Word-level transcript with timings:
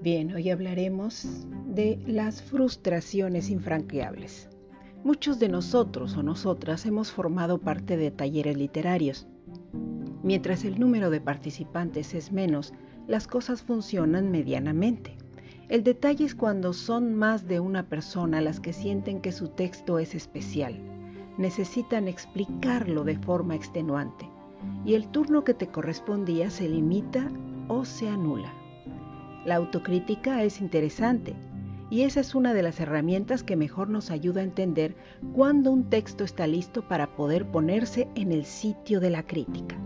Bien, 0.00 0.32
hoy 0.32 0.48
hablaremos 0.50 1.26
de 1.66 2.00
las 2.06 2.40
frustraciones 2.40 3.50
infranqueables. 3.50 4.48
Muchos 5.02 5.40
de 5.40 5.48
nosotros 5.48 6.16
o 6.16 6.22
nosotras 6.22 6.86
hemos 6.86 7.10
formado 7.10 7.58
parte 7.58 7.96
de 7.96 8.12
talleres 8.12 8.56
literarios. 8.56 9.26
Mientras 10.22 10.64
el 10.64 10.78
número 10.78 11.10
de 11.10 11.20
participantes 11.20 12.14
es 12.14 12.30
menos, 12.30 12.72
las 13.08 13.26
cosas 13.26 13.62
funcionan 13.62 14.30
medianamente. 14.30 15.16
El 15.68 15.82
detalle 15.82 16.26
es 16.26 16.36
cuando 16.36 16.74
son 16.74 17.16
más 17.16 17.48
de 17.48 17.58
una 17.58 17.88
persona 17.88 18.40
las 18.40 18.60
que 18.60 18.72
sienten 18.72 19.20
que 19.20 19.32
su 19.32 19.48
texto 19.48 19.98
es 19.98 20.14
especial. 20.14 20.80
Necesitan 21.38 22.06
explicarlo 22.06 23.02
de 23.02 23.18
forma 23.18 23.56
extenuante 23.56 24.30
y 24.84 24.94
el 24.94 25.08
turno 25.08 25.42
que 25.42 25.54
te 25.54 25.66
correspondía 25.66 26.50
se 26.50 26.68
limita 26.68 27.32
o 27.66 27.84
se 27.84 28.08
anula. 28.08 28.54
La 29.44 29.56
autocrítica 29.56 30.42
es 30.42 30.60
interesante 30.60 31.34
y 31.90 32.02
esa 32.02 32.20
es 32.20 32.34
una 32.34 32.52
de 32.52 32.62
las 32.62 32.80
herramientas 32.80 33.42
que 33.42 33.56
mejor 33.56 33.88
nos 33.88 34.10
ayuda 34.10 34.40
a 34.40 34.44
entender 34.44 34.94
cuándo 35.32 35.70
un 35.70 35.88
texto 35.88 36.24
está 36.24 36.46
listo 36.46 36.86
para 36.86 37.16
poder 37.16 37.50
ponerse 37.50 38.08
en 38.14 38.32
el 38.32 38.44
sitio 38.44 39.00
de 39.00 39.10
la 39.10 39.26
crítica. 39.26 39.76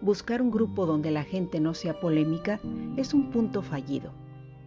Buscar 0.00 0.40
un 0.40 0.50
grupo 0.50 0.86
donde 0.86 1.10
la 1.10 1.24
gente 1.24 1.60
no 1.60 1.74
sea 1.74 2.00
polémica 2.00 2.60
es 2.96 3.12
un 3.12 3.30
punto 3.30 3.62
fallido. 3.62 4.12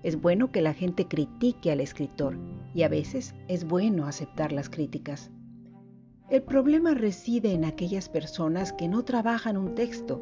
Es 0.04 0.22
bueno 0.22 0.52
que 0.52 0.62
la 0.62 0.74
gente 0.74 1.08
critique 1.08 1.72
al 1.72 1.80
escritor 1.80 2.38
y 2.76 2.84
a 2.84 2.90
veces 2.90 3.34
es 3.48 3.66
bueno 3.66 4.06
aceptar 4.06 4.52
las 4.52 4.70
críticas. 4.70 5.32
El 6.30 6.44
problema 6.44 6.94
reside 6.94 7.54
en 7.54 7.66
aquellas 7.66 8.10
personas 8.10 8.74
que 8.74 8.88
no 8.88 9.04
trabajan 9.04 9.58
un 9.58 9.74
texto, 9.74 10.22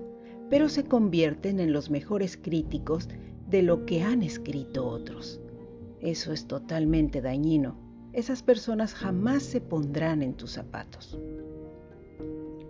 pero 0.50 0.70
se 0.70 0.86
convierten 0.86 1.60
en 1.60 1.74
los 1.74 1.90
mejores 1.90 2.38
críticos 2.38 3.10
de 3.52 3.62
lo 3.62 3.86
que 3.86 4.02
han 4.02 4.24
escrito 4.24 4.88
otros. 4.88 5.42
Eso 6.00 6.32
es 6.32 6.48
totalmente 6.48 7.22
dañino. 7.22 7.76
Esas 8.14 8.44
personas 8.44 8.94
jamás 8.94 9.44
se 9.44 9.60
pondrán 9.60 10.24
en 10.24 10.36
tus 10.36 10.52
zapatos. 10.52 11.20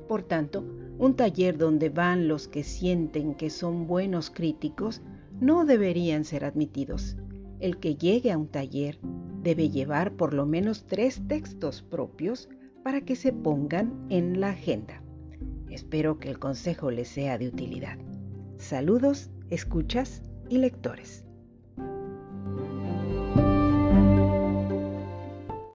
Por 0.07 0.23
tanto, 0.23 0.65
un 0.97 1.15
taller 1.15 1.57
donde 1.57 1.89
van 1.89 2.27
los 2.27 2.47
que 2.47 2.63
sienten 2.63 3.35
que 3.35 3.51
son 3.51 3.85
buenos 3.85 4.31
críticos 4.31 5.01
no 5.39 5.65
deberían 5.65 6.25
ser 6.25 6.45
admitidos. 6.45 7.15
El 7.59 7.77
que 7.77 7.95
llegue 7.95 8.31
a 8.31 8.37
un 8.39 8.47
taller 8.47 8.97
debe 9.43 9.69
llevar 9.69 10.13
por 10.13 10.33
lo 10.33 10.47
menos 10.47 10.85
tres 10.87 11.21
textos 11.27 11.83
propios 11.83 12.49
para 12.83 13.01
que 13.01 13.15
se 13.15 13.31
pongan 13.31 14.07
en 14.09 14.41
la 14.41 14.49
agenda. 14.49 15.03
Espero 15.69 16.17
que 16.17 16.29
el 16.29 16.39
consejo 16.39 16.89
les 16.89 17.07
sea 17.07 17.37
de 17.37 17.47
utilidad. 17.47 17.97
Saludos, 18.57 19.29
escuchas 19.49 20.23
y 20.51 20.57
lectores. 20.57 21.23